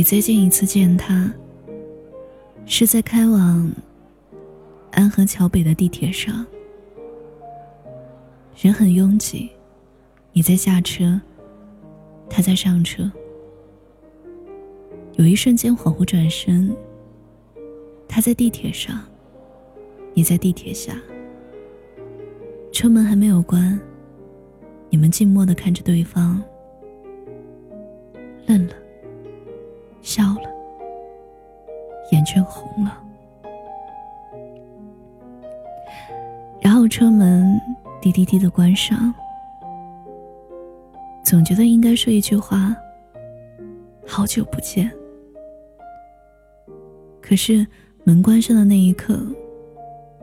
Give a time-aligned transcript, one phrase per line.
[0.00, 1.30] 你最近一次见他，
[2.64, 3.70] 是在开往
[4.92, 6.46] 安河桥北的地铁上，
[8.56, 9.50] 人很拥挤，
[10.32, 11.20] 你在下车，
[12.30, 13.12] 他在上车。
[15.16, 16.74] 有一瞬间恍惚转身，
[18.08, 18.98] 他在地铁上，
[20.14, 20.98] 你在地铁下，
[22.72, 23.78] 车门还没有关，
[24.88, 26.42] 你们静默的看着对方。
[28.46, 28.74] 愣了，
[30.10, 30.50] 笑了，
[32.10, 33.00] 眼圈红了，
[36.60, 37.56] 然后车门
[38.02, 39.14] 滴滴滴的关上。
[41.24, 42.76] 总觉得应该说一句话
[44.04, 44.90] ：“好久不见。”
[47.22, 47.64] 可是
[48.02, 49.16] 门关上的那一刻，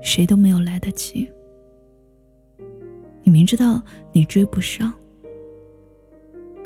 [0.00, 1.30] 谁都没有来得及。
[3.22, 4.90] 你明知道你追不上，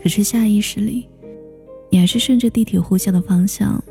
[0.01, 1.09] 可是下意识里。
[1.91, 3.83] 你还是顺着地铁呼啸的方向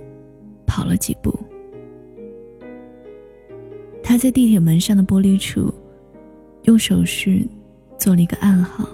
[0.65, 1.33] 跑了几步。
[4.03, 5.73] 他在地铁门上的玻璃处，
[6.63, 7.45] 用手势
[7.97, 8.87] 做了一个暗号。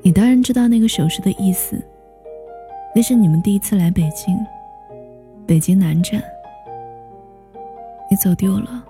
[0.00, 1.80] 你当然知道那个手势的意思，
[2.94, 4.36] 那是你们第一次来北京，
[5.46, 6.22] 北京南站。
[8.10, 8.84] 你走丢了，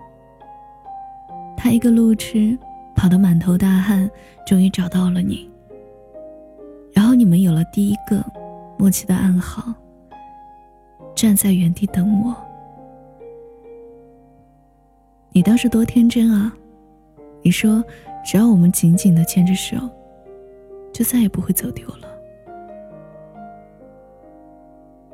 [1.57, 2.57] 他一个路痴，
[2.95, 4.11] 跑得满头大汗，
[4.47, 5.52] 终于找到了你。
[7.23, 8.21] 你们有了第一个
[8.77, 9.73] 默契的暗号。
[11.15, 12.35] 站在原地等我。
[15.31, 16.53] 你当时多天真啊！
[17.41, 17.81] 你说
[18.25, 19.77] 只要我们紧紧的牵着手，
[20.93, 22.09] 就再也不会走丢了。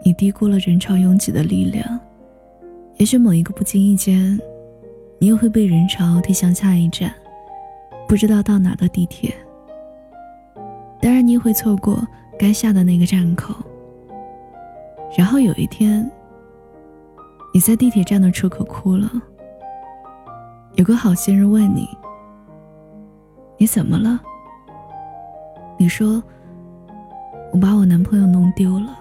[0.02, 2.00] 你低估了人潮拥挤的力量，
[2.96, 4.40] 也许某一个不经意间，
[5.18, 7.14] 你又会被人潮推向下一站，
[8.08, 9.34] 不知道到哪的地铁。
[11.00, 12.06] 当然，你也会错过
[12.38, 13.54] 该下的那个站口。
[15.16, 16.08] 然后有一天，
[17.54, 19.10] 你在地铁站的出口哭了。
[20.74, 21.88] 有个好心人问你
[23.58, 24.20] ：“你怎么了？”
[25.78, 26.22] 你说
[27.52, 28.98] ：“我把我男朋友弄丢了。”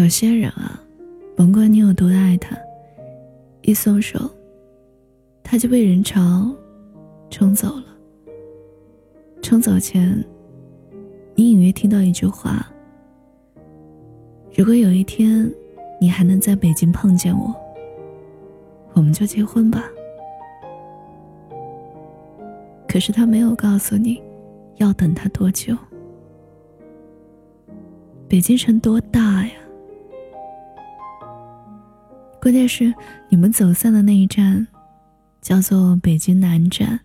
[0.00, 0.80] 有些人啊，
[1.36, 2.56] 甭管你有多爱他，
[3.60, 4.18] 一松手，
[5.42, 6.50] 他就被人潮
[7.28, 7.84] 冲走了。
[9.42, 10.24] 冲走前，
[11.34, 12.66] 你隐约听到一句话
[14.56, 15.52] ：“如果有一天
[16.00, 17.54] 你还能在北京碰见我，
[18.94, 19.84] 我们就结婚吧。”
[22.88, 24.18] 可是他没有告诉你，
[24.76, 25.76] 要等他多久。
[28.26, 29.52] 北京城多大呀！
[32.40, 32.92] 关键是
[33.28, 34.66] 你们走散的那一站，
[35.42, 36.98] 叫做北京南站。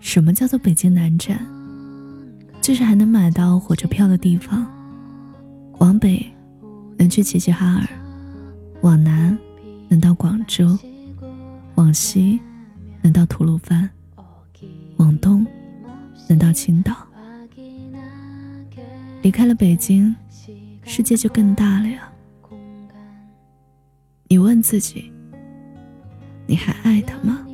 [0.00, 1.40] 什么叫做北京南站？
[2.60, 4.66] 就是还能买到火车票的地方。
[5.78, 6.24] 往北
[6.98, 7.88] 能去齐齐哈尔，
[8.82, 9.36] 往南
[9.88, 10.78] 能到广州，
[11.76, 12.38] 往西
[13.00, 13.88] 能到吐鲁番，
[14.98, 15.46] 往东
[16.28, 16.94] 能到青岛。
[19.22, 20.14] 离开了北京，
[20.84, 22.12] 世界就更大了呀。
[24.62, 25.12] 自己：
[26.46, 27.44] 你还爱他吗？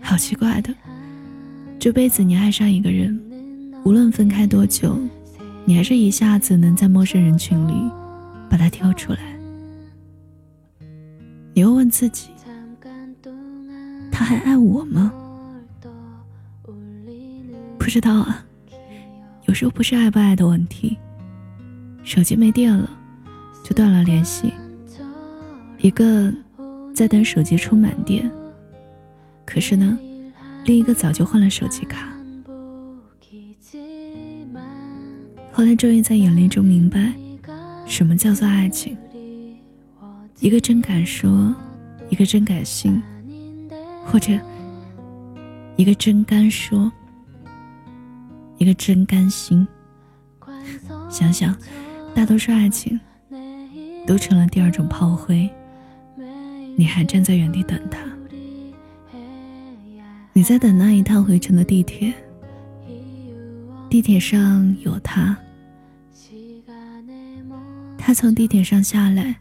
[0.00, 0.72] 好奇怪的，
[1.78, 3.20] 这辈子你爱上一个人，
[3.84, 4.96] 无论分开多久，
[5.64, 7.90] 你还是一下子能在陌生人群里
[8.48, 9.18] 把他挑出来。
[11.52, 12.28] 你又问自己：
[14.12, 15.12] 他还爱我吗？
[17.78, 18.44] 不知道啊，
[19.46, 20.96] 有时候不是爱不爱的问题，
[22.04, 22.90] 手机没电了。
[23.66, 24.52] 就断了联系。
[25.78, 26.32] 一个
[26.94, 28.30] 在等手机充满电，
[29.44, 29.98] 可是呢，
[30.64, 32.16] 另一个早就换了手机卡。
[35.50, 37.12] 后来终于在眼泪中明白，
[37.86, 38.96] 什么叫做爱情。
[40.38, 41.52] 一个真敢说，
[42.08, 43.02] 一个真敢信，
[44.04, 44.32] 或者
[45.74, 46.92] 一个真敢说，
[48.58, 49.66] 一个真甘心。
[51.10, 51.56] 想想，
[52.14, 53.00] 大多数爱情。
[54.06, 55.50] 都成了第二种炮灰，
[56.76, 57.98] 你还站在原地等他。
[60.32, 62.12] 你在等那一趟回程的地铁，
[63.88, 65.36] 地铁上有他，
[67.96, 69.34] 他从地铁上下来，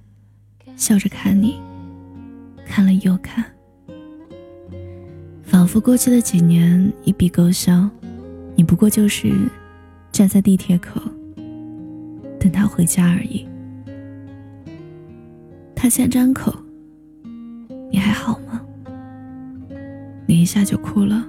[0.75, 1.59] 笑着看你，
[2.65, 3.43] 看了又看，
[5.43, 7.89] 仿佛过去的几年一笔勾销，
[8.55, 9.49] 你不过就是
[10.13, 11.01] 站在地铁口
[12.39, 13.45] 等他回家而已。
[15.85, 16.51] 他先张口
[17.93, 18.59] ：“你还好吗？”
[20.25, 21.23] 你一下就哭了。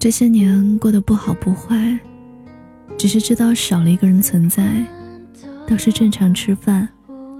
[0.00, 1.96] 这些年过得不好不坏，
[2.98, 4.84] 只是知道少了一个人存在，
[5.64, 6.88] 倒是正常吃饭，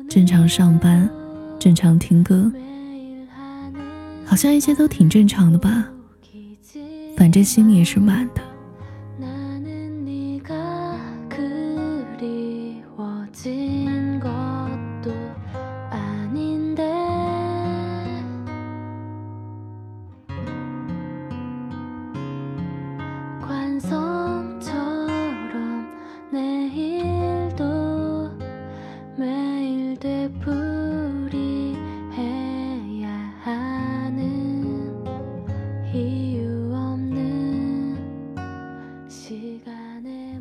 [0.09, 1.11] 正常上班，
[1.59, 2.53] 正常听歌，
[4.25, 5.91] 好像一切都挺正常的吧。
[7.17, 8.41] 反正心里也是满的。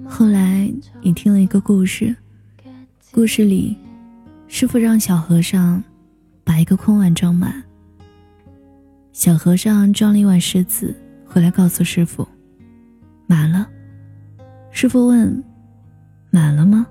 [0.10, 0.72] 后来，
[1.02, 2.16] 你听了一个故事，
[3.12, 3.78] 故事里，
[4.48, 5.84] 师傅让小和尚
[6.44, 7.64] 把一个空碗装满。
[9.12, 12.28] 小和尚装了一碗石子回来，告诉师傅，
[13.28, 13.70] 满了。
[14.72, 15.44] 师傅问
[16.32, 16.88] ：“满了吗？”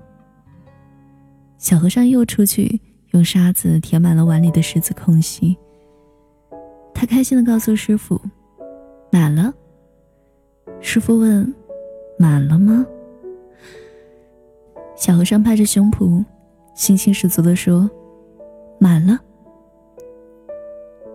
[1.63, 2.81] 小和尚又出去
[3.11, 5.57] 用沙子填满了碗里的石子空隙。
[6.93, 8.19] 他开心的告诉师傅
[9.09, 9.53] ：“满了。”
[10.81, 11.55] 师傅问
[12.19, 12.85] ：“满了吗？”
[14.97, 16.25] 小和尚拍着胸脯，
[16.75, 17.89] 信心十足地说
[18.77, 19.17] ：“满了。”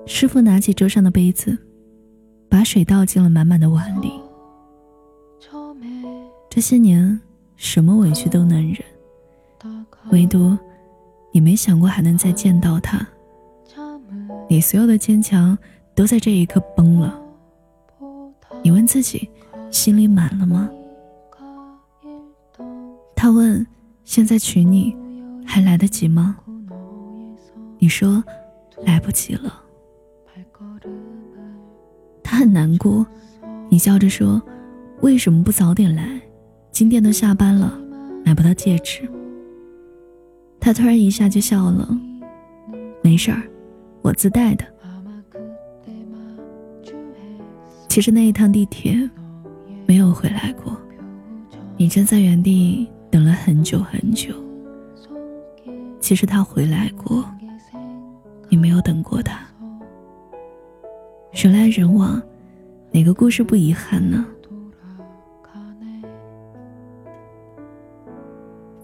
[0.07, 1.59] 师傅拿起桌上的杯子，
[2.49, 4.11] 把水倒进了满满的碗里。
[6.49, 7.21] 这些年，
[7.57, 8.83] 什么委屈都能忍，
[10.11, 10.57] 唯独
[11.33, 13.07] 你没想过还能再见到他。
[14.49, 15.57] 你所有的坚强
[15.95, 17.21] 都在这一刻崩了。
[18.63, 19.29] 你问自己，
[19.71, 20.69] 心里满了吗？
[23.15, 23.67] 他问。
[24.05, 24.97] 现在娶你
[25.45, 26.35] 还来得及吗？
[27.79, 28.25] 你说
[28.87, 29.63] 来不及了。
[32.23, 33.07] 他很难过，
[33.69, 34.41] 你笑着说
[35.03, 36.19] ：“为什么不早点来？
[36.73, 37.79] 今天都下班了，
[38.25, 39.07] 买不到戒指。”
[40.61, 41.89] 他突然一下就笑了
[43.03, 43.43] ：“没事儿，
[44.03, 44.65] 我自带的。”
[47.89, 49.09] 其实那一趟地铁
[49.87, 50.77] 没有回来过，
[51.77, 52.89] 你站在原地。
[53.11, 54.35] 等了很久很久，
[55.99, 57.25] 其实他回来过，
[58.51, 59.41] 你没有等过他。
[61.33, 62.21] 人来人往，
[62.91, 64.27] 哪个故事不遗憾呢？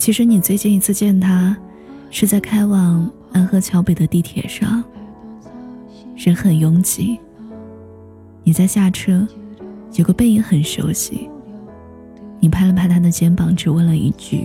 [0.05, 1.57] 其实你最近一次见他，
[2.11, 4.85] 是在开往安河桥北的地铁上，
[6.15, 7.19] 人很拥挤。
[8.43, 9.27] 你在下车，
[9.95, 11.31] 有个背影很熟悉。
[12.39, 14.45] 你拍了拍他的肩膀，只问了一句：“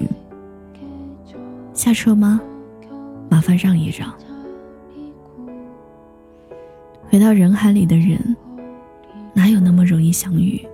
[1.75, 2.39] 下车吗？
[3.27, 4.10] 麻烦让一让。”
[7.10, 8.17] 回到人海里的人，
[9.34, 10.65] 哪有那么容易相遇？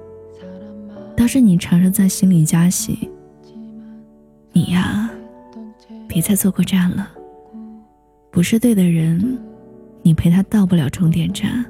[1.18, 3.10] 倒是你常常在心里加戏。
[4.66, 5.08] 你呀，
[6.08, 7.08] 别再坐过站了。
[8.32, 9.38] 不是对的人，
[10.02, 11.64] 你陪他到不了终点站。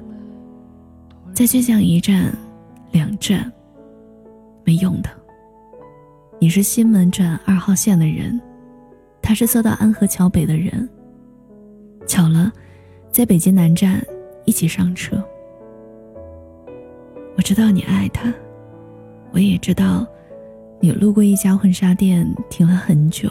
[1.34, 2.32] 再倔强一站、
[2.92, 3.52] 两站，
[4.64, 5.10] 没用的。
[6.38, 8.40] 你是西门转二号线的人，
[9.20, 10.88] 他是坐到安河桥北的人。
[12.06, 12.50] 巧了，
[13.10, 14.02] 在北京南站
[14.46, 15.22] 一起上车。
[17.36, 18.32] 我知道你爱他，
[19.32, 20.06] 我也知道，
[20.86, 23.28] 你路过一家婚纱店停了很久。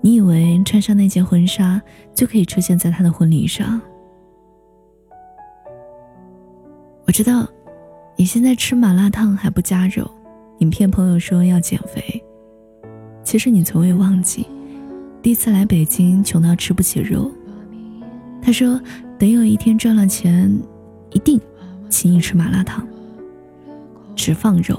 [0.00, 1.82] 你以为穿上那件婚纱
[2.14, 3.80] 就可以出现在他的婚礼上。
[7.04, 7.48] 我知道，
[8.14, 10.08] 你现在吃麻辣烫还不加肉。
[10.56, 12.22] 你骗朋友说要减肥，
[13.24, 14.46] 其实你从未忘记，
[15.20, 17.28] 第一次来北京穷到吃不起肉。
[18.40, 18.80] 他说
[19.18, 20.48] 等有一天赚了钱，
[21.10, 21.40] 一定
[21.88, 22.86] 请你吃麻辣烫，
[24.14, 24.78] 只放肉。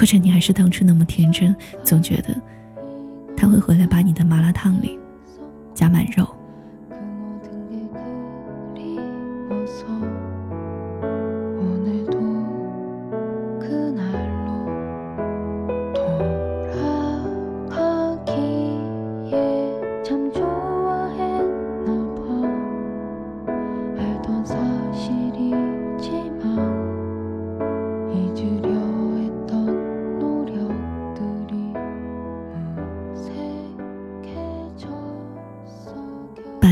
[0.00, 1.54] 或者你还是当初那么天真，
[1.84, 2.34] 总觉得
[3.36, 4.98] 他会回来把你的麻辣烫里
[5.74, 6.26] 加满肉。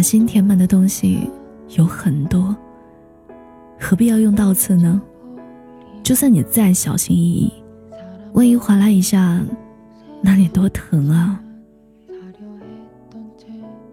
[0.08, 1.28] 心填满的东西
[1.76, 2.56] 有很多，
[3.78, 4.98] 何必要用倒刺呢？
[6.02, 7.52] 就算你再小心翼翼，
[8.32, 9.38] 万一划拉一下，
[10.22, 11.38] 那得多疼啊！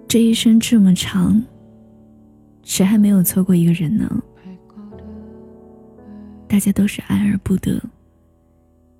[0.07, 1.43] 这一生这么长，
[2.63, 4.23] 谁还没有错过一个人呢？
[6.47, 7.77] 大家都是爱而不得，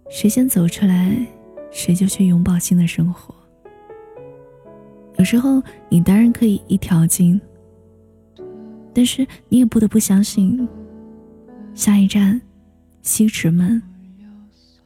[0.10, 1.16] 谁先走出来，
[1.72, 3.34] 谁就去拥抱新的生活。
[5.18, 7.40] 有时候你当然可以一条筋，
[8.94, 10.68] 但是你也不得不相信，
[11.74, 12.42] 下一站。
[13.02, 13.80] 西直门，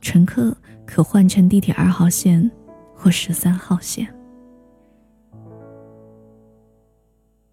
[0.01, 0.53] 乘客
[0.85, 2.51] 可换乘地铁二号线
[2.93, 4.13] 或十三号线。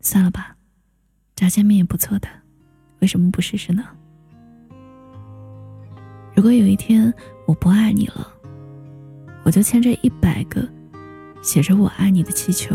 [0.00, 0.56] 算了吧，
[1.36, 2.26] 炸酱面也不错的，
[2.98, 3.84] 为什么不试试呢？
[6.34, 7.14] 如果有一天
[7.46, 8.26] 我不爱你了，
[9.44, 10.68] 我就牵着一百个
[11.46, 12.74] 写着“我爱你”的气球，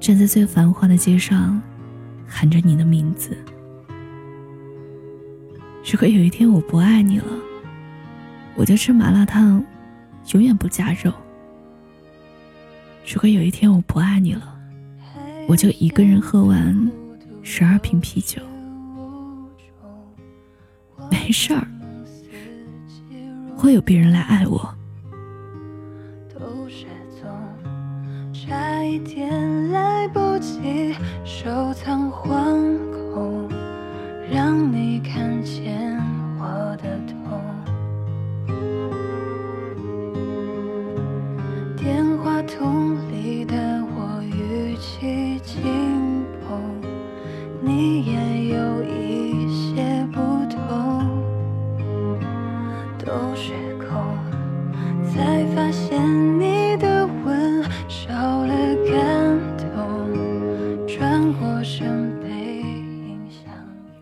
[0.00, 1.62] 站在最繁华的街上，
[2.26, 3.38] 喊着你的名字。
[5.88, 7.26] 如果有一天我不爱你了，
[8.56, 9.64] 我就吃麻辣烫，
[10.32, 11.12] 永远不加肉。
[13.06, 14.58] 如果有一天我不爱你了，
[15.46, 16.90] 我就一个人喝完
[17.44, 18.42] 十二瓶啤酒。
[21.08, 21.64] 没事儿，
[23.56, 24.74] 会有别人来爱我。
[28.90, 30.92] 一点来不及
[31.24, 32.89] 收藏黄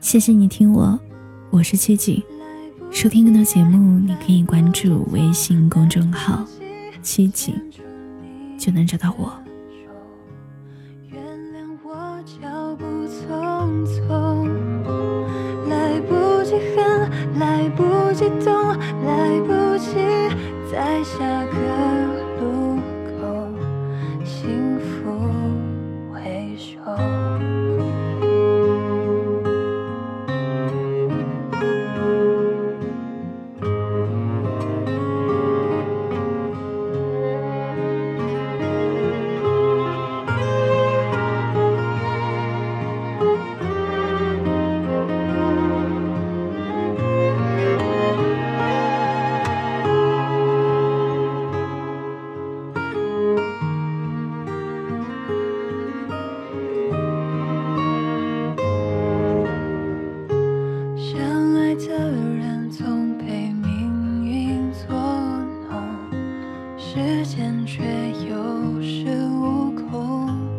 [0.09, 0.99] 谢谢你听我，
[1.50, 2.23] 我是七锦。
[2.91, 6.43] 收听更多节目，你可以关注微信公众号
[7.05, 7.55] “七锦”，
[8.59, 9.31] 就能找到我。
[67.67, 67.83] 却
[68.28, 68.37] 有
[68.81, 70.58] 恃无恐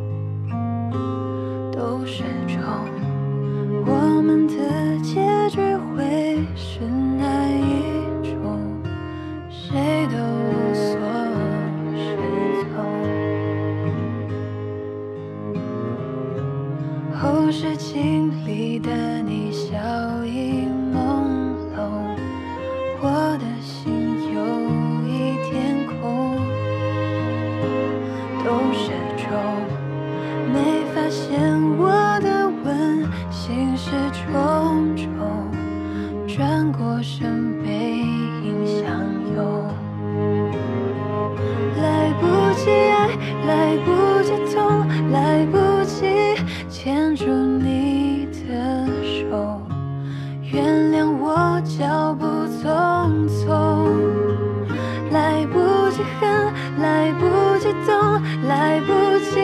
[55.99, 59.35] 及恨，来不及懂，来不及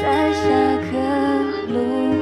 [0.00, 0.40] 在下
[0.92, 2.19] 个路。